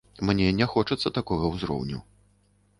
[0.29, 2.03] Мне не хочацца такога ўзроўню.